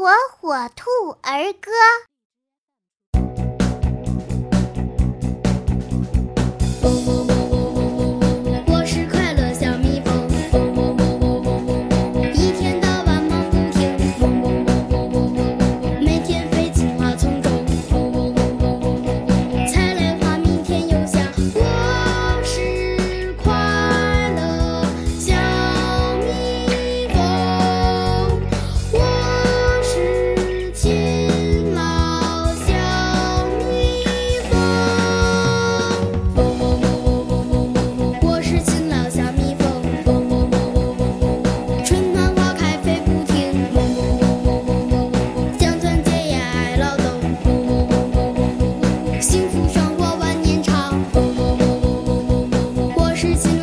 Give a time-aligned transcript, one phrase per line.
[0.00, 0.08] 火
[0.40, 1.70] 火兔儿歌》。
[53.20, 53.59] 时间